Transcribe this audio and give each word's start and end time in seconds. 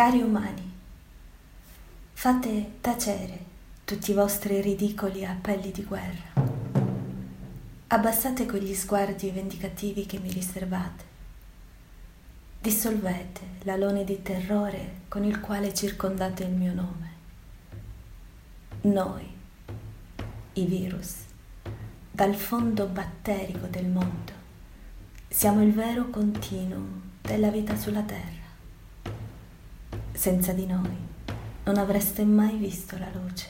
Cari 0.00 0.22
umani, 0.22 0.72
fate 2.14 2.76
tacere 2.80 3.38
tutti 3.84 4.12
i 4.12 4.14
vostri 4.14 4.62
ridicoli 4.62 5.26
appelli 5.26 5.70
di 5.72 5.84
guerra. 5.84 6.42
Abbassate 7.88 8.46
quegli 8.46 8.72
sguardi 8.72 9.30
vendicativi 9.30 10.06
che 10.06 10.18
mi 10.18 10.30
riservate. 10.30 11.04
Dissolvete 12.62 13.40
l'alone 13.64 14.04
di 14.04 14.22
terrore 14.22 15.00
con 15.08 15.22
il 15.22 15.38
quale 15.38 15.74
circondate 15.74 16.44
il 16.44 16.52
mio 16.52 16.72
nome. 16.72 17.10
Noi, 18.80 19.30
i 20.54 20.64
virus, 20.64 21.16
dal 22.10 22.34
fondo 22.34 22.86
batterico 22.86 23.66
del 23.66 23.88
mondo, 23.88 24.32
siamo 25.28 25.62
il 25.62 25.74
vero 25.74 26.08
continuum 26.08 27.02
della 27.20 27.50
vita 27.50 27.76
sulla 27.76 28.00
Terra. 28.00 28.39
Senza 30.12 30.52
di 30.52 30.66
noi 30.66 31.08
non 31.64 31.76
avreste 31.76 32.24
mai 32.24 32.56
visto 32.56 32.96
la 32.98 33.08
luce, 33.12 33.48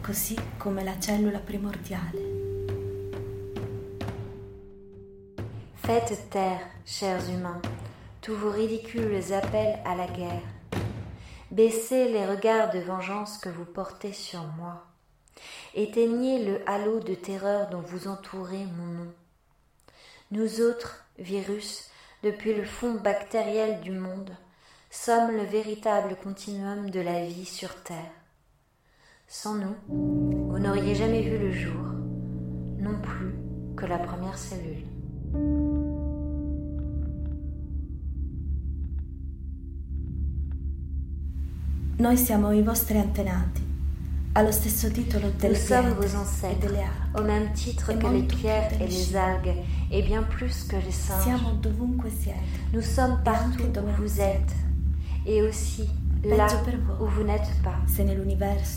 così 0.00 0.36
come 0.58 0.84
la 0.84 0.98
cellula 1.00 1.38
primordiale. 1.38 2.44
Faites 5.74 6.28
taire, 6.28 6.70
chers 6.84 7.28
humains, 7.28 7.60
tous 8.20 8.36
vos 8.36 8.52
ridicules 8.52 9.32
appels 9.32 9.80
à 9.84 9.94
la 9.96 10.06
guerre. 10.06 10.54
Baissez 11.50 12.08
les 12.10 12.26
regards 12.26 12.70
de 12.70 12.80
vengeance 12.80 13.38
que 13.38 13.48
vous 13.48 13.64
portez 13.64 14.12
sur 14.12 14.44
moi. 14.58 14.84
Éteignez 15.74 16.44
le 16.44 16.60
halo 16.68 17.00
de 17.00 17.14
terreur 17.14 17.70
dont 17.70 17.82
vous 17.82 18.08
entourez 18.08 18.64
mon 18.76 19.04
nom. 19.04 19.12
Nous 20.30 20.60
autres, 20.60 21.04
virus, 21.18 21.90
depuis 22.22 22.54
le 22.54 22.64
fond 22.64 22.94
bactériel 22.94 23.80
du 23.80 23.90
monde, 23.90 24.36
sommes 24.96 25.36
le 25.36 25.44
véritable 25.44 26.16
continuum 26.22 26.90
de 26.90 27.00
la 27.00 27.24
vie 27.26 27.44
sur 27.44 27.74
Terre. 27.82 28.10
Sans 29.28 29.54
nous, 29.54 29.76
vous 29.88 30.58
n'auriez 30.58 30.94
jamais 30.94 31.22
vu 31.22 31.38
le 31.38 31.52
jour, 31.52 31.82
non 32.78 32.98
plus 33.00 33.34
que 33.76 33.84
la 33.86 33.98
première 33.98 34.38
cellule. 34.38 34.84
Noi 41.98 42.16
siamo 42.16 42.52
i 42.52 42.62
vostri 42.62 42.98
antenati, 42.98 43.62
allo 44.32 44.50
stesso 44.50 44.90
titolo 44.90 45.30
delle 45.30 45.54
Nous 45.54 45.66
sommes 45.66 45.94
vos 45.94 46.12
e 46.12 46.16
ancêtres, 46.16 46.74
acque. 46.74 47.18
au 47.18 47.22
même 47.22 47.52
titre 47.52 47.90
Et 47.90 47.98
que 47.98 48.06
les 48.06 48.22
pierres 48.22 48.72
et 48.80 48.86
les 48.86 49.16
algues, 49.16 49.56
et 49.90 50.02
bien 50.02 50.22
plus 50.22 50.64
que 50.64 50.76
les 50.76 50.92
singes. 50.92 51.22
Siamo 51.22 51.52
dovunque 51.60 52.10
siete. 52.10 52.36
Nous 52.72 52.82
sommes 52.82 53.22
partout 53.24 53.62
anche 53.62 53.72
dove 53.72 53.84
où 53.88 54.02
vous 54.02 54.20
êtes, 54.20 54.54
et 55.26 55.42
aussi 55.42 55.88
là 56.24 56.46
où 57.00 57.06
vous 57.06 57.22
n'êtes 57.22 57.50
pas. 57.62 57.76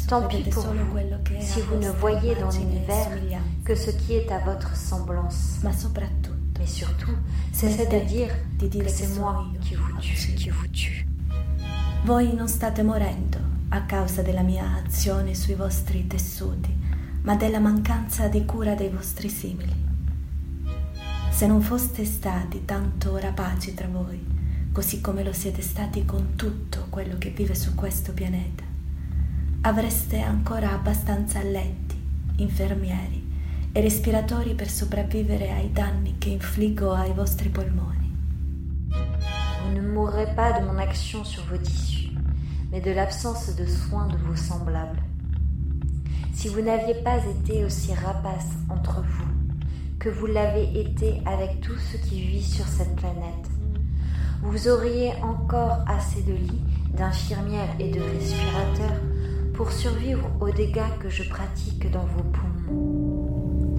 Tant 0.07 0.27
pis 0.27 0.43
pour 0.49 0.63
vous, 0.63 1.41
si 1.41 1.61
vous 1.61 1.77
ne 1.77 1.89
voyez 1.89 2.35
dans 2.35 2.49
e 2.49 2.59
l'univers 2.59 3.09
que 3.63 3.75
ce 3.75 3.91
qui 3.91 4.15
est 4.15 4.31
à 4.31 4.39
votre 4.39 4.75
semblance. 4.75 5.59
Mais 5.63 6.65
surtout, 6.65 7.15
cessez 7.53 7.85
de 7.85 8.05
dire 8.05 8.31
di 8.57 8.69
que 8.69 8.89
c'est 8.89 9.17
moi 9.17 9.45
qui 9.61 9.75
vous 9.75 9.97
tue, 10.01 10.35
qui 10.35 10.49
vous 10.49 10.67
tue. 10.67 11.05
voi 12.05 12.33
non 12.33 12.47
state 12.47 12.81
morendo 12.81 13.37
a 13.69 13.83
causa 13.83 14.21
della 14.21 14.41
mia 14.41 14.81
azione 14.83 15.35
sui 15.35 15.53
vostri 15.53 16.07
tessuti, 16.07 16.73
ma 17.23 17.35
della 17.35 17.59
mancanza 17.59 18.27
di 18.27 18.45
cura 18.45 18.73
dei 18.73 18.89
vostri 18.89 19.29
simili. 19.29 19.87
Se 21.29 21.45
non 21.45 21.61
foste 21.61 22.05
stati 22.05 22.65
tanto 22.65 23.17
rapaci 23.17 23.73
tra 23.73 23.87
voi, 23.87 24.38
così 24.79 25.01
come 25.01 25.25
lo 25.25 25.33
siete 25.33 25.61
stati 25.61 26.05
con 26.05 26.37
tutto 26.37 26.85
quello 26.89 27.17
che 27.17 27.31
vive 27.31 27.53
su 27.53 27.75
questo 27.75 28.13
pianeta, 28.13 28.63
avreste 29.63 30.21
ancora 30.21 30.71
abbastanza 30.71 31.43
letti, 31.43 32.01
infermieri 32.37 33.21
e 33.73 33.81
respiratori 33.81 34.55
per 34.55 34.69
sopravvivere 34.69 35.51
ai 35.51 35.73
danni 35.73 36.15
che 36.17 36.29
infliggo 36.29 36.93
ai 36.93 37.11
vostri 37.11 37.49
polmoni. 37.49 38.15
Vous 38.89 39.73
ne 39.73 39.81
mourrez 39.81 40.33
pas 40.33 40.57
de 40.57 40.65
mon 40.65 40.77
action 40.77 41.25
sur 41.25 41.43
vos 41.49 41.61
tissus, 41.61 42.13
mais 42.71 42.81
de 42.81 42.93
l'absence 42.93 43.53
de 43.55 43.65
soins 43.65 44.07
de 44.07 44.15
vos 44.15 44.37
semblables. 44.37 45.03
Si 46.31 46.47
vous 46.47 46.61
n'aviez 46.61 47.03
pas 47.03 47.19
été 47.25 47.65
aussi 47.65 47.93
rapace 47.93 48.55
entre 48.69 49.01
vous 49.01 49.27
que 49.99 50.07
vous 50.07 50.27
l'avez 50.27 50.79
été 50.79 51.21
avec 51.25 51.59
tout 51.59 51.77
ce 51.91 51.97
qui 51.97 52.21
vit 52.21 52.41
sur 52.41 52.65
cette 52.65 52.95
planète, 52.95 53.58
vous 54.41 54.67
auriez 54.67 55.13
encore 55.21 55.79
assez 55.87 56.21
de 56.23 56.33
lits, 56.33 56.61
d'infirmières 56.97 57.75
et 57.79 57.91
de 57.91 57.99
respirateurs 57.99 58.99
pour 59.53 59.71
survivre 59.71 60.29
aux 60.39 60.49
dégâts 60.49 60.97
que 61.01 61.09
je 61.09 61.23
pratique 61.29 61.91
dans 61.91 62.05
vos 62.05 62.23
poumons. 62.23 63.75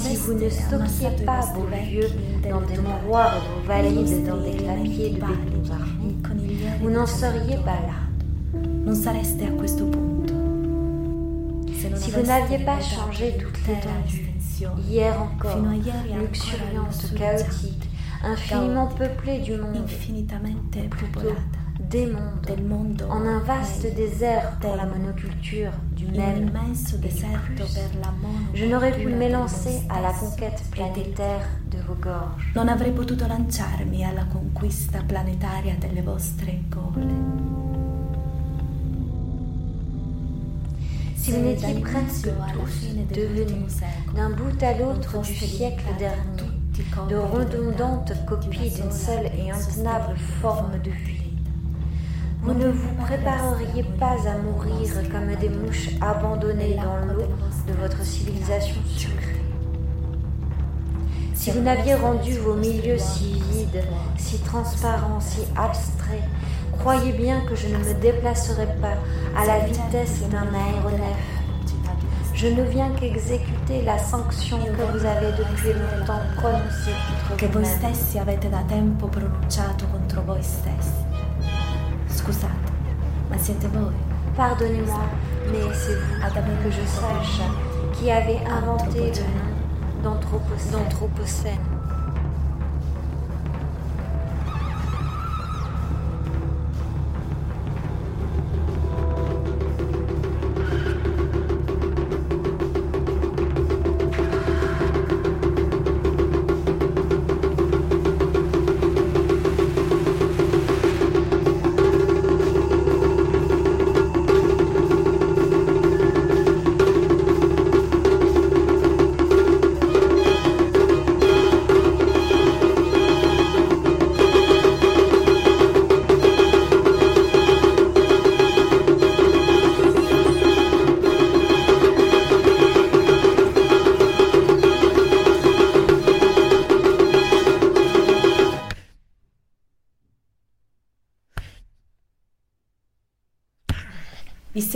Si 0.00 0.16
vous 0.16 0.34
ne 0.34 0.48
stockiez 0.48 1.24
pas 1.24 1.40
vos 1.54 1.66
vieux 1.66 2.08
dans 2.48 2.60
des 2.62 2.78
mouroirs 2.78 3.36
et 3.36 3.54
vos 3.54 3.66
valises 3.66 4.24
dans 4.24 4.38
des 4.38 4.56
clapiers 4.56 5.10
de 5.10 5.14
béton 5.14 5.26
validi, 5.26 5.72
armés, 5.72 6.10
i 6.10 6.22
coniglieri 6.22 6.78
vous 6.80 6.90
n'en 6.90 7.06
seriez 7.06 7.56
pas 7.56 7.80
là. 7.86 8.02
non 8.84 8.94
sareste 8.94 9.44
a 9.44 9.52
questo 9.52 9.84
punto. 9.86 10.34
Se 11.80 11.88
non 11.88 11.96
Si 11.96 12.10
vous 12.10 12.22
n'aviez 12.22 12.58
pas 12.58 12.80
changé 12.80 13.36
toute 13.38 13.58
l'étendue, 13.66 14.34
hier 14.88 15.14
encore, 15.20 15.62
luxuriante, 16.20 17.14
chaotique, 17.16 17.88
infiniment 18.22 18.86
peuplée 18.86 19.40
du 19.40 19.56
monde, 19.56 19.86
plutôt 20.90 21.34
des 21.90 22.06
mondes, 22.06 23.02
en 23.10 23.26
un 23.26 23.40
vaste 23.40 23.86
désert 23.94 24.56
pour 24.60 24.76
la 24.76 24.86
monoculture, 24.86 25.72
du 25.94 26.06
immenso 26.06 26.96
et 26.96 27.08
du 27.08 27.24
plus. 27.54 27.64
Je 28.54 28.64
n'aurais 28.64 28.92
pu 28.92 29.08
m'élancer 29.08 29.82
à 29.90 30.00
la 30.00 30.12
conquête 30.12 30.62
planétaire 30.70 31.46
de 31.70 31.78
vos 31.86 31.94
gorges. 31.94 32.52
Non 32.54 32.68
avrei 32.68 32.92
potuto 32.92 33.26
lanciarmi 33.26 34.04
alla 34.04 34.24
conquista 34.24 35.00
planetaria 35.06 35.74
delle 35.74 36.02
vostre 36.02 36.52
gole. 36.70 37.08
Si 41.16 41.30
vous 41.30 41.40
n'étiez 41.40 41.74
presque 41.80 42.30
tous 42.52 43.14
devenus, 43.14 43.80
d'un 44.14 44.30
bout 44.30 44.62
à 44.62 44.76
l'autre 44.78 45.20
du 45.20 45.34
siècle 45.34 45.84
dernier, 45.98 46.61
de 47.08 47.16
redondantes 47.16 48.12
copies 48.26 48.70
d'une 48.70 48.92
seule 48.92 49.26
et 49.38 49.50
intenable 49.50 50.16
forme 50.40 50.78
de 50.84 50.90
vie, 50.90 51.32
vous 52.42 52.54
ne 52.54 52.70
vous 52.70 52.94
prépareriez 52.96 53.84
pas 54.00 54.16
à 54.28 54.38
mourir 54.38 54.88
comme 55.10 55.34
des 55.36 55.48
mouches 55.48 55.90
abandonnées 56.00 56.74
dans 56.74 57.06
l'eau 57.06 57.22
de 57.68 57.72
votre 57.80 58.02
civilisation 58.04 58.80
sucrée. 58.96 59.40
Si 61.34 61.50
vous 61.50 61.60
n'aviez 61.60 61.94
rendu 61.94 62.32
vos 62.38 62.54
milieux 62.54 62.98
si 62.98 63.34
vides, 63.50 63.84
si 64.16 64.38
transparents, 64.38 65.20
si 65.20 65.40
abstraits, 65.56 66.22
croyez 66.78 67.12
bien 67.12 67.40
que 67.48 67.54
je 67.54 67.68
ne 67.68 67.78
me 67.78 67.94
déplacerai 68.00 68.66
pas 68.80 68.96
à 69.40 69.46
la 69.46 69.60
vitesse 69.60 70.22
d'un 70.30 70.48
aéronef. 70.52 71.31
Je 72.42 72.48
ne 72.48 72.62
viens 72.64 72.90
qu'exécuter 72.98 73.82
la 73.84 73.96
sanction 73.98 74.58
que 74.58 74.98
vous 74.98 75.06
avez 75.06 75.30
depuis 75.38 75.74
longtemps 75.74 76.18
prononcée 76.34 76.90
che 77.36 77.46
contre 77.46 77.52
voi 77.52 77.62
vous-même. 77.62 77.94
stessi 77.94 78.18
avete 78.18 78.48
da 78.48 78.64
tempo 78.66 79.06
pronunciato 79.06 79.86
contro 79.86 80.22
voi 80.22 80.42
stessi. 80.42 81.04
Scusate, 82.08 82.72
ma 83.30 83.38
siete 83.38 83.68
voi? 83.68 83.92
Pardonnez-moi, 84.34 85.04
mais 85.52 85.72
c'est 85.72 85.94
vous 85.94 86.64
que 86.64 86.70
je 86.72 86.84
sache 86.84 87.42
qui 87.92 88.10
avez 88.10 88.40
inventé 88.44 89.12
le 89.12 90.02
nom 90.02 90.16
d'Anthropocène. 90.72 91.71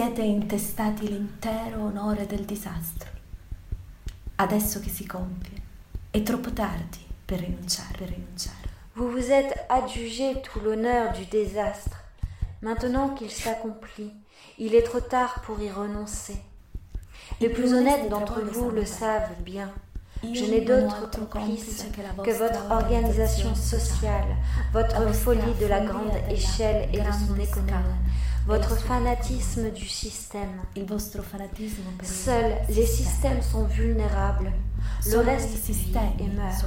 Siete 0.07 0.23
intestati 0.23 1.09
l'intero 1.09 1.83
onore 1.87 2.27
del 2.27 2.45
disastro. 2.45 3.11
Adesso 4.37 4.79
che 4.79 4.89
si 4.89 5.05
compie, 5.05 5.61
è 6.13 6.23
troppo 6.23 6.53
tardi 6.53 7.05
per 7.25 7.41
rinunciare, 7.41 7.99
per 7.99 8.09
rinunciare. 8.11 8.69
Vous 8.95 9.11
vous 9.11 9.33
êtes 9.33 9.53
adjugé 9.69 10.41
tout 10.43 10.63
l'honneur 10.63 11.13
du 11.13 11.25
désastre. 11.25 12.05
Maintenant 12.63 13.15
qu'il 13.15 13.31
s'accomplit, 13.31 14.13
il 14.59 14.77
est 14.77 14.85
trop 14.85 15.01
tard 15.01 15.41
pour 15.41 15.61
y 15.61 15.73
renoncer. 15.73 16.41
Les 17.41 17.49
plus 17.49 17.75
honnêtes 17.75 18.09
d'entre 18.09 18.43
vous 18.43 18.71
le 18.71 18.85
savent 18.85 19.43
bien. 19.43 19.73
Je 20.23 20.45
n'ai 20.45 20.61
d'autre 20.61 21.11
complice 21.11 21.85
que 22.25 22.31
votre 22.31 22.71
organisation 22.71 23.57
sociale, 23.57 24.37
votre 24.73 25.13
folie 25.13 25.55
de 25.61 25.67
la 25.67 25.81
grande 25.81 26.17
échelle 26.31 26.89
et 26.93 26.99
de 26.99 27.13
son 27.27 27.39
économie, 27.41 28.01
votre 28.47 28.77
fanatisme 28.77 29.71
du 29.73 29.85
système. 29.85 30.61
Seuls 32.03 32.55
les 32.69 32.87
systèmes 32.87 33.43
sont 33.43 33.65
vulnérables, 33.65 34.53
le 35.07 35.19
reste 35.19 35.57
vit 35.57 35.93
et 36.19 36.29
meurt. 36.29 36.65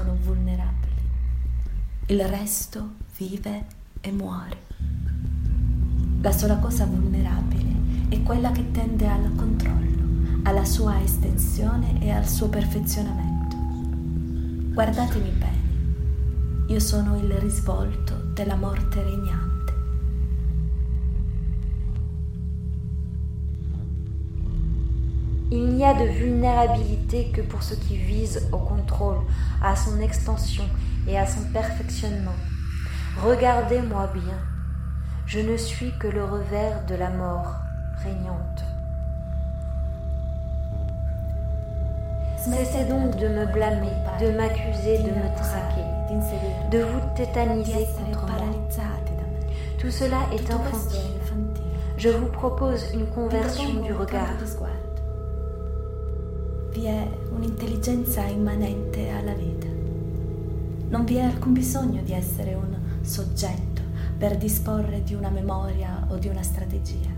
Il 2.10 2.24
resto 2.24 2.82
vive 3.18 3.66
e 4.02 4.12
muore. 4.12 4.58
La 6.22 6.32
sola 6.32 6.58
cosa 6.58 6.86
vulnerabile 6.86 8.08
è 8.10 8.22
quella 8.24 8.52
che 8.52 8.72
tende 8.72 9.08
al 9.08 9.34
controllo, 9.36 10.42
alla 10.44 10.66
sua 10.66 11.02
estensione 11.02 12.02
e 12.02 12.10
al 12.12 12.28
suo 12.28 12.50
perfezionamento. 12.50 13.56
Guardatemi 14.74 15.30
bene, 15.30 16.68
io 16.68 16.80
sono 16.80 17.18
il 17.18 17.32
risvolto 17.34 18.16
della 18.34 18.56
morte 18.56 19.04
regnante. 19.04 19.59
Il 25.52 25.66
n'y 25.70 25.84
a 25.84 25.96
de 25.96 26.06
vulnérabilité 26.06 27.32
que 27.32 27.42
pour 27.42 27.64
ce 27.64 27.74
qui 27.74 27.98
vise 27.98 28.48
au 28.52 28.58
contrôle, 28.58 29.18
à 29.64 29.76
son 29.76 30.00
extension 30.00 30.64
et 31.08 31.18
à 31.18 31.26
son 31.26 31.42
perfectionnement. 31.52 32.36
Regardez-moi 33.24 34.12
bien, 34.14 34.38
je 35.26 35.40
ne 35.40 35.58
suis 35.58 35.92
que 36.00 36.08
le 36.08 36.24
revers 36.24 36.86
de 36.86 36.94
la 36.94 37.10
mort 37.10 37.56
régnante. 38.04 38.64
Cessez 42.38 42.86
donc 42.86 43.18
de 43.18 43.28
me 43.28 43.46
blâmer, 43.52 43.92
de 44.22 44.30
m'accuser, 44.38 45.00
de 45.00 45.10
me 45.10 45.36
traquer, 45.36 46.70
de 46.72 46.84
vous 46.84 47.02
tétaniser 47.16 47.88
contre 47.98 48.28
moi. 48.28 48.36
Tout 49.80 49.92
cela 49.92 50.20
est 50.32 50.52
infantile. 50.52 51.00
Je 51.98 52.10
vous 52.10 52.28
propose 52.28 52.94
une 52.94 53.08
conversion 53.08 53.82
du 53.82 53.94
regard. 53.94 54.38
Vi 56.72 56.86
è 56.86 57.08
un'intelligenza 57.32 58.24
immanente 58.26 59.10
alla 59.10 59.34
vita. 59.34 59.66
Non 60.90 61.04
vi 61.04 61.16
è 61.16 61.22
alcun 61.22 61.54
bisogno 61.54 62.02
di 62.04 62.14
essere 62.14 62.54
un 62.54 62.78
soggetto 63.02 63.82
per 64.18 64.38
disporre 64.38 65.02
di 65.02 65.16
una 65.16 65.30
memoria 65.30 66.06
o 66.10 66.18
di 66.18 66.28
una 66.28 66.44
strategia. 66.44 67.10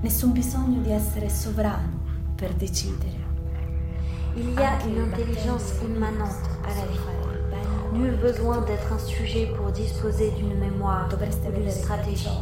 Nessun 0.00 0.32
bisogno 0.32 0.80
di 0.80 0.90
essere 0.90 1.28
sovrano 1.28 2.00
per 2.34 2.54
decidere. 2.54 3.20
Il 4.34 4.52
y 4.52 4.62
a 4.62 4.82
une 4.84 5.04
intelligence 5.04 5.74
immanente 5.84 6.48
à 6.64 6.74
la 6.74 6.86
vie. 6.86 7.22
Nul 7.92 8.16
besoin 8.16 8.62
d'être 8.62 8.92
un 8.92 8.98
sujet 8.98 9.46
pour 9.54 9.70
disposer 9.70 10.32
d'une 10.32 10.58
mémoire 10.58 11.08
ou 11.12 11.50
d'une 11.50 11.70
stratégie. 11.70 12.40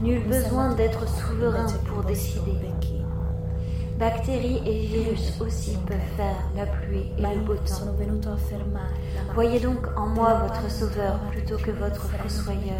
Nul 0.00 0.20
besoin 0.26 0.74
d'être 0.74 1.06
souverain 1.06 1.66
pour 1.86 2.02
décider. 2.04 2.56
Bactéries 4.00 4.62
et 4.64 4.86
virus 4.86 5.38
aussi 5.40 5.76
peuvent 5.86 5.98
faire 6.16 6.42
la 6.56 6.64
pluie 6.64 7.12
et 7.18 7.34
le 7.34 7.42
beau 7.42 7.54
temps. 7.56 7.84
Voyez 9.34 9.60
donc 9.60 9.86
en 9.94 10.06
moi 10.06 10.40
votre 10.46 10.70
sauveur 10.70 11.20
plutôt 11.30 11.58
que 11.58 11.70
votre 11.70 12.08
fossoyeur. 12.08 12.78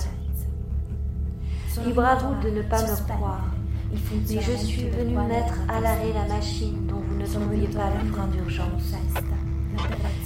Libre 1.85 2.07
à 2.07 2.15
vous 2.15 2.43
de 2.43 2.49
ne 2.49 2.63
pas 2.63 2.81
me 2.81 3.07
croire, 3.07 3.45
mais 3.93 4.41
je 4.41 4.53
suis 4.65 4.89
venu 4.89 5.15
mettre 5.15 5.53
à 5.69 5.81
l'arrêt 5.81 6.11
la 6.15 6.35
machine 6.35 6.87
dont 6.87 7.03
vous 7.07 7.17
ne 7.19 7.27
trouviez 7.27 7.69
pas 7.69 7.91
le 8.03 8.11
frein 8.11 8.27
d'urgence. 8.29 8.95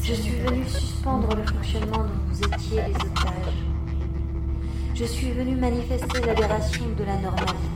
Je 0.01 0.15
suis 0.15 0.39
venu 0.39 0.65
suspendre 0.65 1.35
le 1.35 1.43
fonctionnement 1.43 2.05
dont 2.05 2.23
vous 2.29 2.39
étiez 2.39 2.83
les 2.83 2.95
otages. 2.95 3.65
Je 4.95 5.05
suis 5.05 5.33
venu 5.33 5.57
manifester 5.57 6.21
l'aberration 6.21 6.85
de 6.97 7.03
la 7.03 7.17
normalité. 7.17 7.74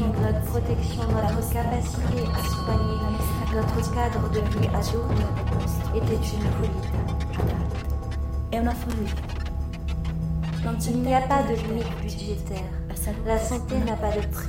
Notre 0.00 0.40
protection, 0.46 1.02
notre 1.02 1.52
capacité 1.52 2.24
à 2.32 2.42
soigner, 2.48 2.98
notre 3.54 3.94
cadre 3.94 4.28
de 4.30 4.40
vie 4.40 4.68
d'autres 4.68 5.94
était 5.94 6.14
une 6.14 6.48
folie. 6.56 7.02
È 8.50 8.58
una 8.58 8.74
follia. 8.74 9.10
Il 10.88 11.00
n'y 11.02 11.14
a 11.14 11.20
pas 11.22 11.42
de 11.42 11.54
limite 11.54 12.00
budgétaire. 12.00 12.70
La 13.26 13.38
santé 13.38 13.78
n'a 13.78 13.96
pas 13.96 14.10
de 14.10 14.26
prix. 14.26 14.48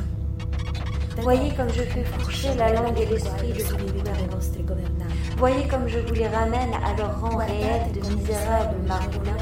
Voyez 1.21 1.53
comme 1.55 1.69
je 1.69 1.83
fais 1.83 2.03
fourcher 2.03 2.53
la 2.55 2.73
langue 2.73 2.99
et 2.99 3.05
l'esprit 3.05 3.53
de 3.53 3.63
gouvernants. 3.63 5.13
Voyez 5.37 5.67
comme 5.67 5.87
je 5.87 5.99
vous 5.99 6.13
les 6.13 6.27
ramène 6.27 6.73
à 6.85 6.95
leur 6.97 7.19
rang 7.21 7.37
réel 7.37 7.91
de 7.93 7.99
misérables 8.15 8.77
margoulins 8.87 9.37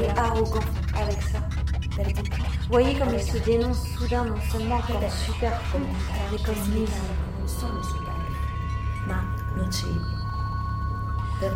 et 0.00 0.18
arrogants 0.18 0.60
avec 0.94 1.20
ça. 1.22 1.38
Voyez 2.68 2.98
comme 2.98 3.14
ils 3.14 3.20
se 3.20 3.38
dénoncent 3.44 3.86
soudain 3.96 4.24
non 4.24 4.40
seulement 4.50 4.80
comme 4.80 5.08
superflus, 5.08 5.86
mais 6.32 6.38
comme 6.38 6.54
nuisibles. 6.72 6.90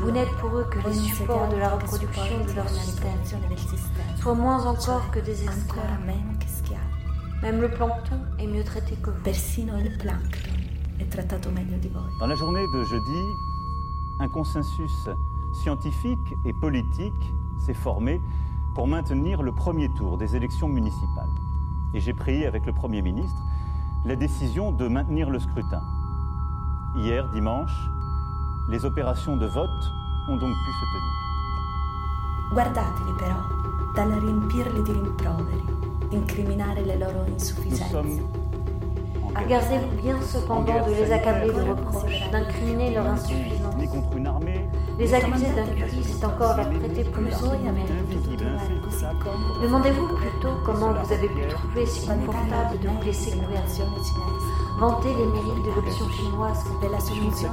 Vous 0.01 0.11
n'êtes 0.11 0.31
pour 0.37 0.57
eux 0.57 0.67
que 0.71 0.79
les 0.89 0.95
supports 0.95 1.49
de 1.49 1.57
la 1.57 1.71
reproduction 1.71 2.45
de 2.47 2.53
leur 2.53 2.69
système, 2.69 3.19
soit 4.21 4.35
moins 4.35 4.67
encore 4.67 5.11
que 5.11 5.19
des 5.21 5.43
esclaves. 5.43 5.99
Même 7.43 7.61
le 7.61 7.71
plancton 7.71 8.21
est 8.39 8.47
mieux 8.47 8.63
traité 8.63 8.95
que 9.03 9.11
vous. 9.11 9.23
Persino 9.23 9.79
il 9.79 9.97
plancton 9.97 10.51
è 10.99 11.09
trattato 11.09 11.51
meglio 11.51 11.79
di 11.79 11.89
voi. 11.89 12.03
Dans 12.21 12.29
la 12.29 12.35
journée 12.35 12.67
de 12.75 12.85
jeudi, 12.85 13.23
un 14.21 14.29
consensus 14.29 15.09
scientifique 15.55 16.35
et 16.45 16.53
politique 16.61 17.33
s'est 17.65 17.75
formé 17.75 18.21
pour 18.75 18.87
maintenir 18.87 19.43
le 19.43 19.53
premier 19.53 19.89
tour 19.89 20.17
des 20.17 20.37
élections 20.37 20.69
municipales. 20.69 21.29
Et 21.95 22.01
j'ai 22.01 22.15
pris 22.15 22.47
avec 22.47 22.65
le 22.67 22.73
Premier 22.73 23.03
ministre 23.03 23.43
la 24.05 24.17
décision 24.17 24.73
de 24.73 24.89
maintenir 24.89 25.29
le 25.29 25.39
scrutin. 25.39 25.83
Hier, 26.97 27.29
dimanche, 27.31 27.91
les 28.69 28.85
opérations 28.85 29.37
de 29.37 29.47
vote 29.47 29.93
ont 30.29 30.37
donc 30.37 30.53
pu 30.53 30.73
se 30.73 30.85
tenir. 30.93 31.17
Guardatevi 32.53 33.13
però 33.17 33.41
dal 33.95 34.11
riempirli 34.19 34.83
di 34.83 34.93
rimproveri, 34.93 35.65
incriminare 36.11 36.85
le 36.85 36.97
loro 36.97 37.25
guerre 37.25 37.39
Gardez-vous 39.47 40.03
bien 40.03 40.21
cependant 40.23 40.87
de 40.87 40.93
les 40.93 41.13
accabler 41.13 41.53
de 41.53 41.61
reproches, 41.61 42.31
d'incriminer 42.31 42.95
leur 42.95 43.07
insuffisance. 43.07 43.75
Les 44.99 45.15
accuser 45.15 45.55
d'incurie, 45.55 46.05
c'est 46.05 46.25
encore 46.25 46.57
leur 46.57 46.69
prêter 46.69 47.05
plus 47.05 47.23
mérite. 47.23 47.41
invisible, 47.41 47.41
insaisissable. 47.41 48.10
Demandez-vous 49.63 50.09
plutôt 50.09 50.55
comment 50.65 50.93
vous 50.93 51.13
avez 51.13 51.29
pu 51.29 51.49
trouver 51.49 51.87
si 51.87 52.07
confortable 52.07 52.79
de 52.83 52.89
vous 52.89 53.03
laisser 53.03 53.31
gouverner. 53.31 53.65
Vantez 54.79 55.09
les 55.09 55.27
mérites 55.27 55.65
de 55.65 55.71
l'option 55.75 56.09
chinoise 56.11 56.65
contre 56.65 56.93
la 56.93 57.01
solution 57.01 57.49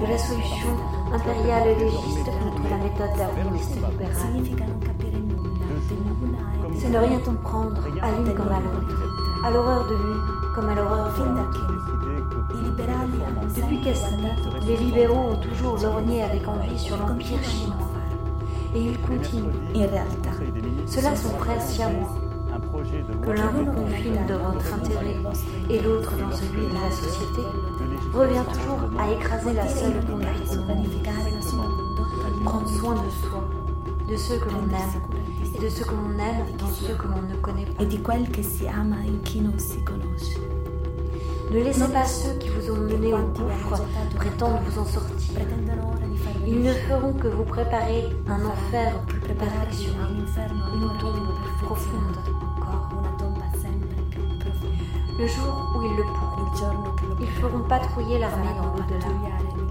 de 0.00 0.06
la 0.06 0.18
solution 0.18 0.68
impériale 1.12 1.78
légiste 1.78 2.26
contre 2.26 2.62
la 2.70 2.76
méthode 2.76 3.16
darwiniste 3.16 3.74
libérale. 3.74 4.14
C'est 6.76 6.90
ne 6.90 6.98
rien 6.98 7.18
comprendre, 7.18 7.82
à 8.02 8.10
l'une 8.12 8.34
comme 8.34 8.48
à 8.48 8.60
l'autre, 8.60 8.96
à 9.44 9.50
l'horreur 9.50 9.86
de 9.86 9.94
l'une 9.94 10.22
comme 10.54 10.68
à 10.68 10.74
l'horreur 10.74 11.12
de 11.18 11.24
l'autre. 11.24 11.66
Depuis 13.56 13.80
Cassini, 13.80 14.28
les 14.66 14.76
libéraux 14.76 15.30
ont 15.30 15.36
toujours 15.36 15.76
lorgné 15.78 16.22
avec 16.22 16.46
envie 16.46 16.78
sur 16.78 16.96
l'empire 16.96 17.42
chinois. 17.42 17.85
Et 18.76 18.80
ils 18.90 19.00
continuent. 19.00 19.48
In 19.74 19.86
realtà, 19.86 20.30
un 22.54 22.60
projet 22.60 23.02
de 23.02 23.14
que 23.24 23.30
l'un 23.30 23.48
vous 23.48 23.72
confine 23.72 24.18
dans 24.28 24.52
votre 24.52 24.74
intérêt 24.74 25.16
et 25.70 25.80
l'autre 25.80 26.12
dans 26.16 26.36
celui 26.36 26.66
de 26.66 26.74
la 26.74 26.90
société, 26.90 27.42
revient 28.12 28.44
toujours 28.52 29.00
à 29.00 29.12
écraser 29.12 29.52
la 29.54 29.68
seule 29.68 30.04
conduite 30.04 31.08
Prendre 32.44 32.68
soin 32.68 32.94
de 32.94 33.10
soi, 33.10 33.48
de 34.08 34.16
ceux 34.16 34.38
que 34.38 34.50
l'on 34.50 34.68
aime, 34.68 35.54
et 35.54 35.58
de 35.58 35.68
ceux 35.68 35.84
que 35.84 35.94
l'on 35.94 36.18
aime 36.18 36.56
dans 36.58 36.68
ceux 36.68 36.94
que 36.94 37.08
l'on 37.08 37.22
ne 37.22 37.36
connaît 37.40 37.64
pas. 37.64 37.82
e 37.82 37.86
di 37.86 38.00
quel 38.00 38.30
che 38.30 38.42
si 38.42 38.66
ama 38.68 38.96
in 39.04 39.22
chi 39.22 39.40
non 39.40 39.58
si 39.58 39.82
conosce. 39.82 40.55
Ne 41.50 41.62
laissez 41.62 41.92
pas 41.92 42.04
ceux 42.04 42.32
qui 42.38 42.48
vous 42.48 42.70
ont 42.72 42.76
mené 42.76 43.14
au 43.14 43.18
gouffre 43.18 43.80
prétendre 44.16 44.58
vous 44.66 44.80
en 44.80 44.84
sortir. 44.84 45.40
Ils 46.46 46.60
ne 46.60 46.72
feront 46.72 47.12
que 47.12 47.28
vous 47.28 47.44
préparer 47.44 48.04
un 48.28 48.44
enfer 48.44 48.92
plus 49.06 49.20
perfectionné, 49.20 49.96
une 50.74 50.98
tombe 51.00 51.34
plus 51.42 51.66
profonde 51.66 52.16
encore. 52.56 52.90
Le 55.18 55.26
jour 55.26 55.74
où 55.76 55.82
ils 55.82 55.96
le 55.96 56.02
pourront, 56.02 57.16
ils 57.20 57.40
feront 57.40 57.68
patrouiller 57.68 58.18
l'armée 58.18 58.54
dans 58.58 58.66
l'au-delà. 58.76 59.65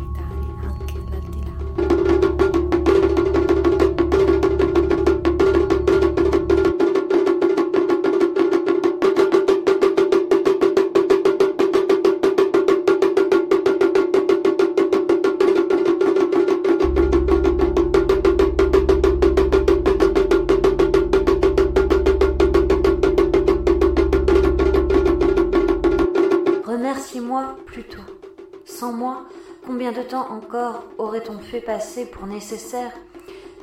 Encore 30.46 30.84
aurait-on 31.00 31.40
fait 31.40 31.62
passer 31.62 32.06
pour 32.06 32.28
nécessaire 32.28 32.92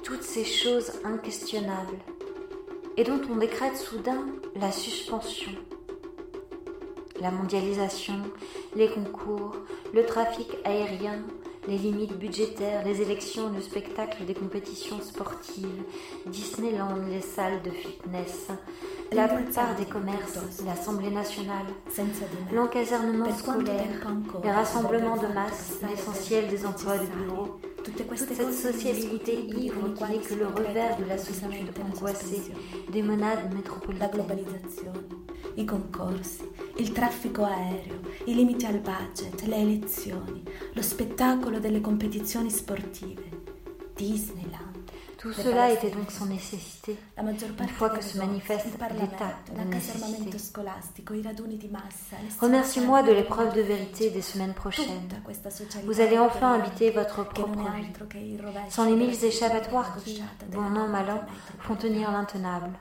toutes 0.03 0.25
ces 0.25 0.45
choses 0.45 0.93
inquestionnables 1.05 1.99
et 2.97 3.05
dont 3.05 3.21
on 3.31 3.37
décrète 3.37 3.77
soudain 3.77 4.27
la 4.57 4.73
suspension? 4.73 5.53
La 7.21 7.31
mondialisation, 7.31 8.21
les 8.75 8.89
concours, 8.89 9.55
le 9.95 10.05
trafic 10.05 10.49
aérien, 10.65 11.23
les 11.69 11.78
limites 11.78 12.19
budgétaires, 12.19 12.85
les 12.85 13.00
élections, 13.00 13.50
le 13.50 13.61
spectacle 13.61 14.25
des 14.25 14.35
compétitions 14.35 15.00
sportives, 15.00 15.83
Disneyland, 16.26 16.97
les 17.09 17.21
salles 17.21 17.62
de 17.62 17.71
fitness, 17.71 18.49
la 19.12 19.28
plupart 19.28 19.75
des 19.76 19.85
commerces, 19.85 20.38
l'Assemblée 20.66 21.11
nationale, 21.11 21.66
l'encasernement 22.52 23.33
scolaire, 23.37 24.07
les 24.42 24.50
rassemblements 24.50 25.16
de 25.16 25.28
masse, 25.33 25.78
l'essentiel 25.88 26.49
des 26.49 26.66
emplois 26.66 26.99
de 26.99 27.07
bureau, 27.07 27.61
toute 27.85 28.16
cette 28.16 28.54
sociabilité 28.54 29.35
ivre 29.35 29.95
qui 29.95 30.04
n'est 30.04 30.19
que 30.19 30.35
le 30.35 30.47
revers 30.47 30.97
de 30.99 31.04
la 31.04 31.19
solitude 31.19 31.71
angoissée 31.85 32.42
des 32.90 33.02
monades 33.02 33.52
métropolitaines. 33.54 34.09
i 35.57 35.66
concorsi, 35.66 36.42
il 36.76 36.93
traffico 36.93 37.45
aereo, 37.45 38.00
i 38.26 38.35
limiti 38.35 38.67
al 38.67 38.79
budget, 38.79 39.43
le 39.47 39.57
elezioni, 39.57 40.43
lo 40.73 40.83
spettacolo 40.83 41.59
delle 41.59 41.81
competizioni 41.81 42.50
sportive, 42.50 43.23
Disneyland. 43.95 44.71
Tout 45.19 45.33
cela 45.33 45.71
était 45.71 45.91
donc 45.91 46.11
sans 46.11 46.26
nécessité, 46.26 46.97
une 47.17 47.69
fois 47.69 47.91
que 47.91 48.02
se 48.02 48.19
manifeste 48.19 48.67
l'état 49.00 49.38
de 49.55 49.62
nécessité. 49.73 50.37
Remercie-moi 52.41 53.05
de 53.05 53.12
l'épreuve 53.12 53.55
de 53.55 53.61
vérité 53.61 54.11
des 54.11 54.21
semaines 54.21 54.52
prochaines. 54.52 55.09
Vous 55.85 56.00
allez 56.00 56.19
enfin 56.19 56.55
habiter 56.55 56.91
votre 56.91 57.23
propre 57.23 57.57
vie, 57.57 57.93
sans 58.69 58.85
les 58.87 58.97
mille 58.97 59.25
échappatoires 59.25 59.97
qui, 60.02 60.21
bon 60.50 60.75
an, 60.76 60.88
mal 60.88 61.09
an, 61.09 61.21
font 61.61 61.76
tenir 61.76 62.11
l'intenable. 62.11 62.73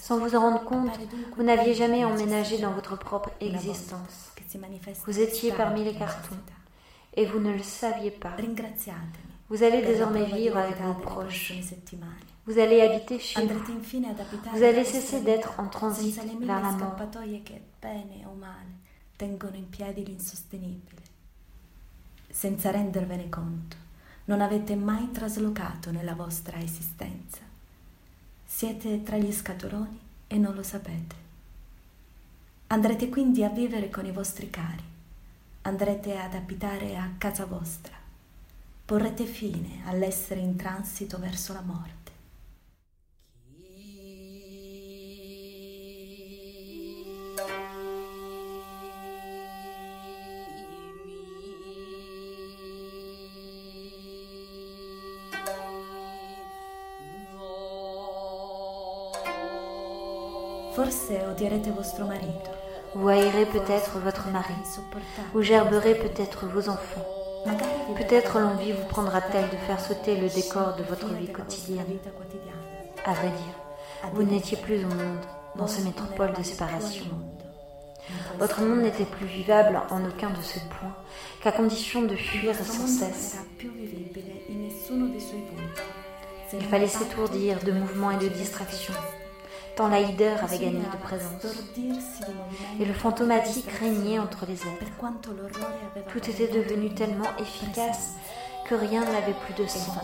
Sans 0.00 0.18
vous 0.18 0.34
en 0.34 0.40
rendre 0.40 0.64
compte, 0.64 0.98
vous 1.36 1.42
n'aviez 1.42 1.74
jamais 1.74 2.04
emménagé 2.04 2.58
dans 2.58 2.72
votre 2.72 2.98
propre 2.98 3.30
existence. 3.40 4.32
Vous 5.06 5.20
étiez 5.20 5.52
parmi 5.52 5.84
les 5.84 5.94
cartons 5.94 6.36
et 7.14 7.26
vous 7.26 7.40
ne 7.40 7.52
le 7.52 7.62
saviez 7.62 8.10
pas. 8.10 8.36
Vous 9.48 9.62
allez 9.62 9.82
désormais 9.82 10.26
vivre 10.26 10.56
avec 10.56 10.80
vos 10.80 10.94
proches. 10.94 11.52
Vous 12.46 12.58
allez 12.58 12.80
habiter 12.80 13.18
chez 13.18 13.46
vous. 13.46 13.60
Vous 14.52 14.62
allez 14.62 14.84
cesser 14.84 15.20
d'être 15.20 15.58
en 15.58 15.68
transit 15.68 16.20
vers 16.40 16.60
la 16.60 16.72
mort. 16.72 16.96
tengono 19.20 19.54
in 19.54 19.68
piedi 19.68 20.02
l'insostenibile. 20.06 21.02
Senza 22.30 22.70
rendervene 22.70 23.28
conto, 23.28 23.76
non 24.24 24.40
avete 24.40 24.74
mai 24.74 25.10
traslocato 25.10 25.90
nella 25.90 26.14
vostra 26.14 26.58
esistenza. 26.58 27.49
Siete 28.60 29.02
tra 29.02 29.16
gli 29.16 29.32
scatoloni 29.32 29.98
e 30.26 30.36
non 30.36 30.54
lo 30.54 30.62
sapete. 30.62 31.16
Andrete 32.66 33.08
quindi 33.08 33.42
a 33.42 33.48
vivere 33.48 33.88
con 33.88 34.04
i 34.04 34.12
vostri 34.12 34.50
cari, 34.50 34.84
andrete 35.62 36.18
ad 36.18 36.34
abitare 36.34 36.94
a 36.94 37.10
casa 37.16 37.46
vostra, 37.46 37.94
porrete 38.84 39.24
fine 39.24 39.80
all'essere 39.86 40.40
in 40.40 40.56
transito 40.56 41.18
verso 41.18 41.54
la 41.54 41.62
morte. 41.62 41.99
Vous 62.94 63.08
haïrez 63.08 63.46
peut-être 63.46 63.98
votre 64.02 64.28
mari, 64.28 64.54
vous 65.32 65.42
gerberez 65.42 65.94
peut-être 65.94 66.46
vos 66.46 66.68
enfants. 66.68 67.06
Peut-être 67.96 68.38
l'envie 68.38 68.72
vous 68.72 68.86
prendra-t-elle 68.88 69.48
de 69.48 69.56
faire 69.66 69.80
sauter 69.80 70.16
le 70.16 70.28
décor 70.28 70.74
de 70.76 70.82
votre 70.82 71.06
vie 71.14 71.32
quotidienne. 71.32 71.86
À 73.04 73.12
vrai 73.12 73.28
dire, 73.28 74.10
vous 74.12 74.24
n'étiez 74.24 74.56
plus 74.56 74.84
au 74.84 74.88
monde, 74.88 75.24
dans 75.56 75.68
ce 75.68 75.80
métropole 75.82 76.32
de 76.32 76.42
séparation. 76.42 77.04
Votre 78.38 78.62
monde 78.62 78.80
n'était 78.80 79.04
plus 79.04 79.26
vivable 79.26 79.80
en 79.90 80.04
aucun 80.04 80.30
de 80.30 80.42
ces 80.42 80.60
points, 80.60 80.96
qu'à 81.42 81.52
condition 81.52 82.02
de 82.02 82.16
fuir 82.16 82.54
sans 82.56 82.86
cesse. 82.86 83.38
Il 86.52 86.62
fallait 86.62 86.88
s'étourdir 86.88 87.62
de 87.62 87.72
mouvements 87.72 88.10
et 88.10 88.18
de 88.18 88.28
distractions, 88.28 88.94
tant 89.80 89.88
la 89.88 90.00
hideur 90.00 90.44
avait 90.44 90.58
gagné 90.58 90.80
de 90.80 90.96
présence. 91.02 91.56
Et 92.78 92.84
le 92.84 92.92
fantomatique 92.92 93.70
régnait 93.80 94.18
entre 94.18 94.44
les 94.46 94.54
êtres. 94.54 94.84
Tout 96.12 96.30
était 96.30 96.48
devenu 96.48 96.90
tellement 96.90 97.30
efficace 97.38 98.12
que 98.68 98.74
rien 98.74 99.00
n'avait 99.00 99.36
plus 99.46 99.54
de 99.54 99.66
sens. 99.66 99.96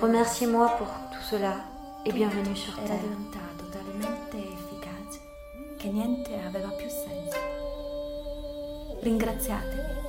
Remerciez-moi 0.00 0.68
pour 0.78 0.86
tout 0.86 1.24
cela 1.28 1.56
et 2.04 2.12
bienvenue 2.12 2.56
sur 2.56 2.74
Terre. 2.84 2.96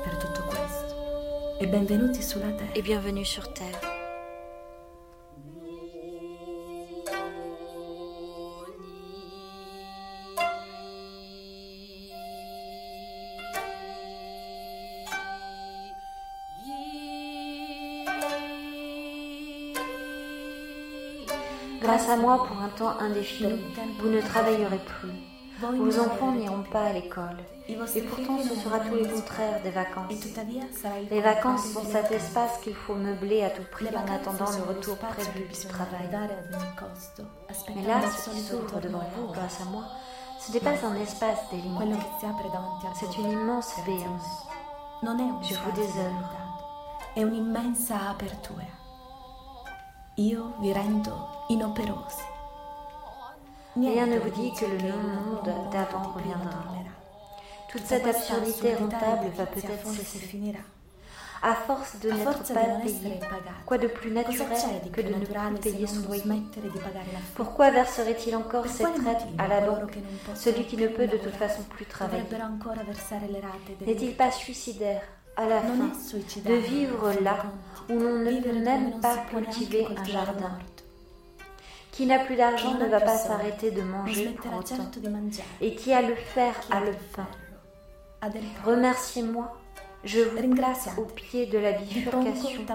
per 0.03 0.17
tutto 0.17 0.43
questo 0.43 1.57
e 1.59 1.67
benvenuti 1.67 2.21
sulla 2.21 2.51
Terra. 2.51 2.73
Et 2.73 2.81
bienvenue 2.81 3.25
sur 3.25 3.51
Terre. 3.51 3.96
Grâce 22.07 22.19
à 22.19 22.21
moi, 22.21 22.45
pour 22.47 22.57
un 22.61 22.69
temps 22.69 22.97
indéfini, 23.01 23.59
vous 23.99 24.07
ne 24.07 24.21
travaillerez 24.21 24.79
plus. 24.79 25.11
Vos 25.59 25.99
enfants 25.99 26.31
n'iront 26.31 26.63
pas 26.71 26.85
à 26.85 26.93
l'école. 26.93 27.35
Et 27.67 27.75
pourtant, 27.75 28.37
ce 28.41 28.55
sera 28.55 28.79
tout 28.79 28.95
le 28.95 29.07
contraire 29.09 29.61
des 29.61 29.71
vacances. 29.71 30.13
Les 31.11 31.19
vacances 31.19 31.73
sont 31.73 31.83
cet 31.83 32.09
espace 32.13 32.59
qu'il 32.63 32.75
faut 32.75 32.95
meubler 32.95 33.43
à 33.43 33.49
tout 33.49 33.65
prix 33.69 33.87
en 33.89 34.09
attendant 34.09 34.49
le 34.57 34.73
retour 34.73 34.95
prévu 34.97 35.49
du 35.49 35.67
travail. 35.67 36.07
Mais 37.75 37.83
là, 37.85 37.99
ce 38.09 38.29
qui 38.29 38.39
s'ouvre 38.39 38.79
devant 38.79 39.03
vous 39.17 39.27
grâce 39.33 39.59
à 39.59 39.65
moi, 39.65 39.83
ce 40.39 40.53
n'est 40.53 40.61
pas 40.61 40.75
un 40.85 40.95
espace 40.95 41.39
délimité. 41.51 41.99
C'est 42.97 43.17
une 43.21 43.31
immense 43.31 43.73
béance. 43.85 44.47
Je 45.03 45.55
vous 45.55 45.71
désœuvre. 45.75 46.45
È 47.15 47.23
un'immensa 47.23 48.09
apertura. 48.09 48.76
Io 50.19 50.55
vi 50.62 50.74
rendo 50.74 51.45
inoperosi. 51.50 52.24
Rien 53.75 54.07
ne 54.07 54.17
vous 54.17 54.31
dit 54.31 54.51
que 54.51 54.65
le 54.65 54.77
non-monde 54.79 55.69
d'avant 55.71 56.12
reviendra. 56.12 56.63
Toute 57.69 57.86
cette 57.86 58.07
absurdité 58.07 58.74
rentable 58.74 59.29
va 59.36 59.45
peut-être 59.45 59.88
cesser. 59.88 60.55
à 61.43 61.53
force 61.53 62.00
de 62.00 62.09
n'être 62.09 62.53
pas 62.53 62.63
payé. 62.81 63.19
Quoi 63.67 63.77
de 63.77 63.88
plus 63.88 64.09
naturel 64.09 64.57
que 64.91 65.01
de 65.01 65.09
ne 65.09 65.25
plus 65.25 65.57
se 65.57 65.62
payer 65.62 65.86
son 65.86 66.07
loyer? 66.07 66.24
Pourquoi 67.36 67.69
verserait-il 67.69 68.36
encore 68.36 68.65
cette 68.65 68.95
traite 68.95 69.27
à 69.38 69.47
la 69.47 69.62
banque? 69.62 70.00
celui 70.36 70.65
qui 70.65 70.77
ne 70.77 70.88
peut 70.88 71.05
de 71.05 71.17
toute 71.17 71.36
façon 71.36 71.62
plus 71.69 71.86
travailler 71.86 72.24
N'est-il 73.86 74.15
pas 74.15 74.31
suicidaire, 74.31 75.03
à 75.38 75.46
la 75.46 75.62
fin, 75.62 75.91
de 76.46 76.53
vivre 76.56 77.13
là 77.22 77.38
où 77.89 77.94
l'on 77.94 78.20
ne 78.20 78.41
peut 78.41 78.60
même 78.60 79.00
pas 79.00 79.17
cultiver 79.29 79.86
un 79.96 80.03
jardin? 80.03 80.58
Qui 81.91 82.06
n'a 82.06 82.20
plus 82.20 82.36
d'argent 82.36 82.75
ne 82.75 82.86
va 82.86 83.00
pas 83.00 83.17
s'arrêter 83.17 83.72
de 83.72 83.82
manger 83.82 84.36
pour 84.41 84.60
autant. 84.60 84.75
Et 85.62 85.75
qui 85.75 85.94
a 85.94 86.01
le 86.01 86.15
fer 86.15 86.53
a 86.70 86.79
le 86.79 86.94
pain. 87.15 87.27
Remerciez-moi, 88.65 89.56
je 90.03 90.20
vous 90.20 90.56
place 90.56 90.89
au 90.98 91.06
pied 91.06 91.46
de 91.46 91.58
la 91.60 91.74
bifurcation 91.74 92.65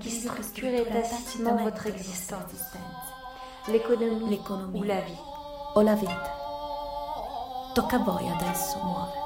qui 0.00 0.10
struttura 0.10 0.84
tacitement 0.92 1.56
votre 1.56 1.86
existence. 1.86 2.40
L'économie. 3.68 4.40
ou 4.74 4.82
la 4.82 5.00
vie. 5.00 5.18
o 5.74 5.82
la 5.82 5.94
vita. 5.94 6.30
Tocca 7.74 7.96
a 7.96 8.00
voi 8.00 8.28
adesso 8.28 8.78
muovere. 8.82 9.20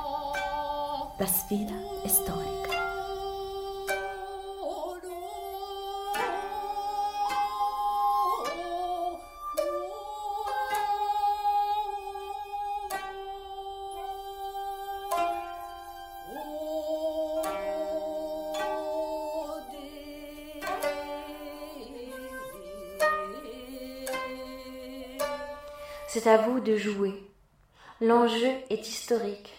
La 1.19 1.27
sfida 1.27 1.75
è 2.03 2.09
storica. 2.09 2.66
C'est 26.19 26.31
à 26.31 26.39
vous 26.39 26.61
de 26.61 26.79
jouer. 26.79 27.13
L'enjeu 28.01 28.49
est 28.71 28.89
historique. 28.89 29.53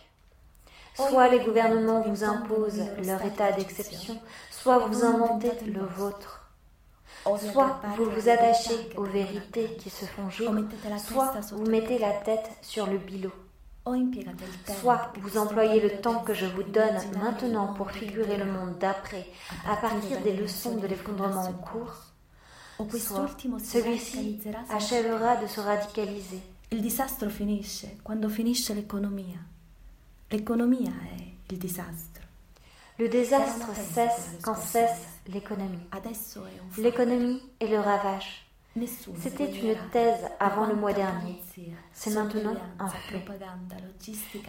Soit 0.95 1.27
les 1.27 1.39
gouvernements 1.39 2.01
vous 2.01 2.23
imposent 2.23 2.81
leur 3.05 3.23
état 3.23 3.51
d'exception, 3.51 4.19
soit 4.49 4.79
vous 4.79 5.05
inventez 5.05 5.51
le 5.67 5.85
vôtre. 5.85 6.49
Soit 7.51 7.79
vous 7.95 8.05
vous 8.05 8.27
attachez 8.27 8.89
aux 8.97 9.03
vérités 9.03 9.67
qui 9.77 9.91
se 9.91 10.05
font 10.05 10.31
jour, 10.31 10.51
soit 10.97 11.31
vous 11.51 11.69
mettez 11.69 11.99
la 11.99 12.13
tête 12.13 12.49
sur 12.63 12.87
le 12.87 12.97
billot. 12.97 13.33
O 13.85 13.91
impiegate 13.91 14.33
il 14.41 14.63
tempo 14.63 14.79
Soit 14.79 15.11
vous 15.21 15.37
employez 15.37 15.79
le 15.79 16.01
temps 16.01 16.23
que 16.23 16.33
je 16.33 16.47
vous 16.47 16.63
donne 16.63 16.97
maintenant 17.21 17.67
pour 17.73 17.91
figurer 17.91 18.37
le 18.37 18.45
monde 18.45 18.79
d'après, 18.79 19.27
à 19.69 19.75
partir 19.75 20.19
des 20.21 20.33
leçons 20.33 20.77
de 20.77 20.87
l'effondrement 20.87 21.43
en 21.43 21.53
cours, 21.53 22.06
soit 22.97 23.29
celui-ci 23.59 24.39
achèvera 24.69 25.37
de 25.37 25.47
se 25.47 25.59
radicaliser. 25.59 26.41
Il 26.71 26.81
disastro 26.81 27.29
finisce 27.29 27.97
quando 28.03 28.27
finisce 28.29 28.73
l'economia. 28.73 29.39
L'economia 30.29 30.91
è 30.91 31.23
il 31.49 31.57
disastro. 31.57 32.23
Le 32.97 33.07
désastre 33.07 33.73
cesse 33.93 34.37
quand 34.41 34.57
cesse 34.57 35.21
l'économie. 35.27 35.87
L'économie 36.77 37.41
est 37.59 37.67
le 37.67 37.79
ravage. 37.79 38.43
C'était 39.19 39.51
une 39.51 39.77
thèse 39.91 40.27
avant 40.39 40.65
le 40.65 40.75
mois 40.75 40.93
dernier. 40.93 41.41
C'est 41.93 42.11
maintenant 42.11 42.55
un 42.79 42.87
fait. 42.87 43.23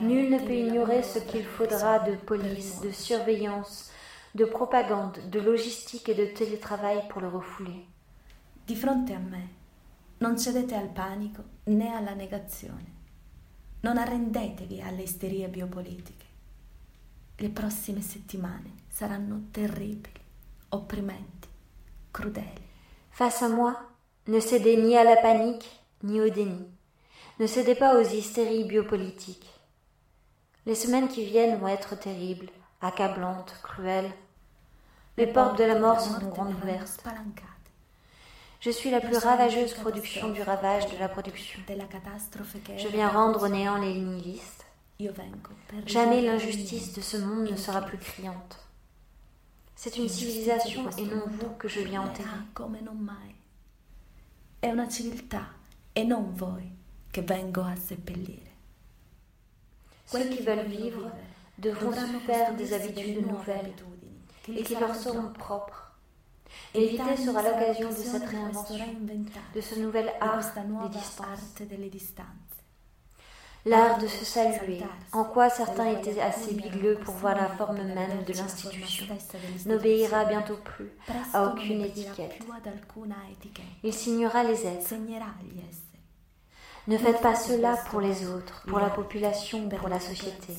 Nul 0.01 0.31
ne 0.31 0.39
peut 0.39 0.55
ignorer 0.55 1.03
ce 1.03 1.19
qu'il 1.19 1.45
faudra 1.45 1.99
de 2.01 2.17
police, 2.17 2.81
de 2.81 2.91
surveillance, 2.91 3.91
de 4.35 4.45
propagande, 4.45 5.19
de 5.31 5.41
logistique 5.41 6.09
et 6.09 6.15
de 6.15 6.27
télétravail 6.27 7.03
pour 7.09 7.21
le 7.21 7.29
refouler. 7.29 7.87
Di 8.69 8.77
fronte 8.77 9.15
a 9.15 9.19
me 9.19 9.49
non 10.19 10.39
cedete 10.39 10.75
al 10.75 10.91
panico 10.91 11.43
né 11.65 11.91
alla 11.91 12.13
negazione. 12.13 12.97
Non 13.81 13.97
arrendetevi 13.97 14.83
alle 14.83 15.05
isterie 15.05 15.49
biopolitiche. 15.49 16.27
Le 17.37 17.49
prossime 17.49 18.03
settimane 18.03 18.73
saranno 18.91 19.47
terribili, 19.53 20.21
opprimenti, 20.69 21.49
crudeli. 22.11 22.63
Face 23.09 23.43
à 23.43 23.49
moi, 23.49 23.75
ne 24.25 24.39
cédez 24.39 24.77
ni 24.77 24.99
à 24.99 25.03
la 25.03 25.17
panique, 25.17 25.67
ni 26.03 26.21
au 26.21 26.29
déni. 26.29 26.71
Ne 27.39 27.47
cédez 27.47 27.75
pas 27.75 27.99
aux 27.99 28.07
hystéries 28.07 28.65
biopolitiques. 28.65 29.49
Les 30.67 30.75
semaines 30.75 31.09
qui 31.09 31.25
viennent 31.25 31.59
vont 31.59 31.69
être 31.69 31.99
terribles, 31.99 32.51
accablantes, 32.83 33.55
cruelles. 33.63 34.13
Les 35.17 35.27
portes 35.27 35.57
de 35.57 35.65
la 35.65 35.79
mort 35.81 36.03
seront 36.03 36.29
grandes 36.29 36.53
verranno 36.53 36.83
ouvertes. 36.83 37.03
Je 38.61 38.71
suis 38.71 38.91
la 38.91 39.01
plus 39.01 39.17
ravageuse 39.17 39.73
production 39.75 40.31
du 40.31 40.43
ravage 40.43 40.91
de 40.91 40.99
la 40.99 41.09
production. 41.09 41.61
Je 42.77 42.89
viens 42.89 43.09
rendre 43.09 43.45
au 43.45 43.49
néant 43.49 43.79
les 43.79 43.95
nihilistes. 43.95 44.67
Jamais 45.87 46.23
l'injustice 46.23 46.93
de 46.93 47.01
ce 47.01 47.17
monde 47.19 47.51
ne 47.51 47.57
sera 47.57 47.83
plus 47.83 47.99
criante. 47.99 48.59
C'est 49.77 49.97
une 49.97 50.09
civilisation 50.09 50.91
et 50.99 51.03
non 51.03 51.23
vous 51.27 51.51
que 51.57 51.69
je 51.69 51.81
viens 51.81 52.03
enterrer. 52.03 52.41
È 54.61 54.73
una 54.73 54.89
civiltà 54.89 55.55
e 55.93 56.03
non 56.03 56.35
voi 56.35 56.69
che 57.13 57.23
vengo 57.23 57.63
a 57.63 57.77
seppellire. 57.77 58.51
Ceux 60.07 60.29
qui 60.31 60.43
veulent 60.43 60.67
vivre 60.67 61.13
devront 61.59 61.93
se 61.93 62.19
faire 62.27 62.57
des 62.57 62.73
habitudes 62.73 63.25
nouvelles 63.25 63.73
et 64.49 64.65
qui 64.65 64.75
leur 64.75 64.97
seront 64.97 65.33
propres. 65.33 65.88
L'Italia 66.75 67.17
sera 67.17 67.43
l'occasion 67.43 67.89
de 67.89 67.95
cette 67.95 68.25
réinvention, 68.25 68.85
de 69.55 69.61
ce 69.61 69.79
nouvel 69.79 70.13
art 70.21 70.41
des 70.55 71.91
distances. 71.91 72.27
L'art 73.65 73.99
de 73.99 74.07
se 74.07 74.25
saluer, 74.25 74.81
en 75.13 75.25
quoi 75.25 75.51
certains 75.51 75.91
étaient 75.91 76.21
assez 76.21 76.55
bigleux 76.55 76.99
pour 77.05 77.15
voir 77.15 77.35
la 77.35 77.49
forme 77.49 77.83
même 77.83 78.25
de 78.27 78.33
l'institution, 78.33 79.07
n'obéira 79.67 80.25
bientôt 80.25 80.57
plus 80.57 80.91
à 81.35 81.45
aucune 81.45 81.83
étiquette. 81.83 82.39
Il 83.83 83.93
signera 83.93 84.45
les 84.45 84.67
êtres. 84.67 84.95
Ne 86.87 86.97
faites 86.97 87.21
pas 87.21 87.35
cela 87.35 87.77
pour 87.91 88.01
les 88.01 88.27
autres, 88.27 88.65
pour 88.67 88.79
la 88.79 88.89
population, 88.89 89.69
pour 89.69 89.89
la 89.89 90.01
société. 90.01 90.55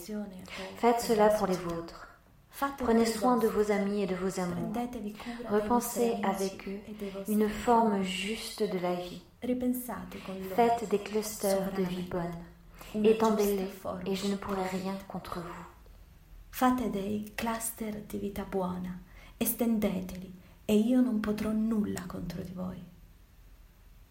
Faites 0.77 1.01
cela 1.01 1.29
pour 1.29 1.47
les 1.47 1.57
vôtres. 1.57 2.08
Prenez 2.77 3.05
soin 3.05 3.37
de 3.37 3.47
vos 3.47 3.71
amis 3.71 4.03
et 4.03 4.07
de 4.07 4.15
vos 4.15 4.39
amours. 4.39 4.73
Repensez 5.49 6.15
avec 6.23 6.67
eux 6.67 6.79
une 7.27 7.49
forme 7.49 8.03
juste 8.03 8.63
de 8.63 8.79
la 8.79 8.95
vie. 8.95 9.21
Faites 10.55 10.89
des 10.89 10.99
clusters 10.99 11.71
de 11.73 11.83
vie 11.83 12.03
bonne. 12.03 13.03
Étendez-les 13.03 13.69
et 14.05 14.15
je 14.15 14.27
ne 14.27 14.35
pourrai 14.35 14.67
rien 14.67 14.97
contre 15.07 15.39
vous. 15.39 15.65
Fate 16.51 16.89
dei 16.89 17.31
cluster 17.35 18.01
di 18.05 18.17
vita 18.17 18.43
buona, 18.43 18.99
estendeteli 19.37 20.33
e 20.65 20.75
io 20.75 20.99
non 20.99 21.21
potrò 21.21 21.51
nulla 21.51 22.03
contro 22.05 22.41
di 22.41 22.51
voi. 22.51 22.83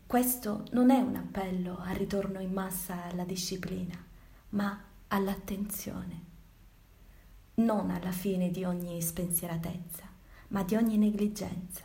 Questo 0.07 0.65
non 0.73 0.91
è 0.91 0.99
un 0.99 1.17
appello 1.17 1.79
al 1.83 1.97
ritorno 1.97 2.41
in 2.41 2.53
massa 2.53 3.05
alla 3.11 3.25
disciplina, 3.25 4.03
ma 4.51 4.81
all'attenzione. 5.09 6.28
Non 7.59 7.91
alla 7.91 8.13
fine 8.13 8.53
di 8.53 8.63
ogni 8.63 9.03
spensieratezza, 9.03 10.05
ma 10.49 10.63
di 10.63 10.77
ogni 10.77 10.97
negligenza. 10.97 11.83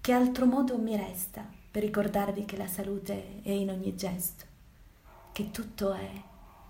Che 0.00 0.12
altro 0.12 0.44
modo 0.44 0.76
mi 0.76 0.96
resta 0.96 1.48
per 1.70 1.84
ricordarvi 1.84 2.44
che 2.44 2.56
la 2.56 2.66
salute 2.66 3.42
è 3.42 3.50
in 3.52 3.70
ogni 3.70 3.94
gesto, 3.94 4.44
che 5.30 5.52
tutto 5.52 5.92
è 5.92 6.10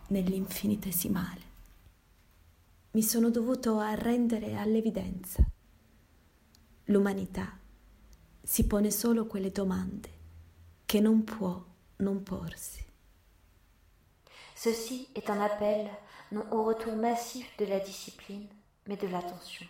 nell'infinitesimale? 0.08 1.40
Mi 2.90 3.02
sono 3.02 3.30
dovuto 3.30 3.78
arrendere 3.78 4.56
all'evidenza. 4.56 5.42
L'umanità 6.84 7.58
si 8.42 8.66
pone 8.66 8.90
solo 8.90 9.24
quelle 9.24 9.50
domande 9.50 10.10
che 10.84 11.00
non 11.00 11.24
può 11.24 11.64
non 11.96 12.22
porsi. 12.22 12.91
Ceci 14.62 15.08
est 15.16 15.28
un 15.28 15.40
appel 15.40 15.90
non 16.30 16.46
au 16.52 16.62
retour 16.62 16.94
massif 16.94 17.50
de 17.56 17.64
la 17.64 17.80
discipline, 17.80 18.46
mais 18.86 18.96
de 18.96 19.08
l'attention. 19.08 19.66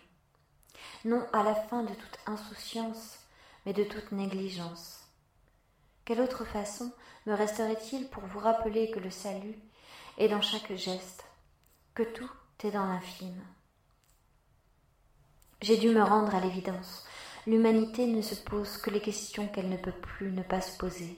Non 1.03 1.25
à 1.33 1.41
la 1.41 1.55
fin 1.55 1.81
de 1.81 1.95
toute 1.95 2.19
insouciance, 2.27 3.17
mais 3.65 3.73
de 3.73 3.83
toute 3.85 4.11
négligence. 4.11 4.99
Quelle 6.05 6.21
autre 6.21 6.45
façon 6.45 6.91
me 7.25 7.33
resterait-il 7.33 8.07
pour 8.09 8.21
vous 8.27 8.37
rappeler 8.37 8.91
que 8.91 8.99
le 8.99 9.09
salut 9.09 9.57
est 10.19 10.27
dans 10.27 10.43
chaque 10.43 10.71
geste, 10.75 11.25
que 11.95 12.03
tout 12.03 12.29
est 12.63 12.69
dans 12.69 12.85
l'infime? 12.85 13.43
J'ai 15.63 15.77
dû 15.77 15.89
me 15.89 16.03
rendre 16.03 16.35
à 16.35 16.39
l'évidence. 16.39 17.03
L'humanité 17.47 18.05
ne 18.05 18.21
se 18.21 18.35
pose 18.35 18.77
que 18.77 18.91
les 18.91 19.01
questions 19.01 19.47
qu'elle 19.47 19.69
ne 19.69 19.77
peut 19.77 19.91
plus 19.91 20.31
ne 20.31 20.43
pas 20.43 20.61
se 20.61 20.77
poser. 20.77 21.17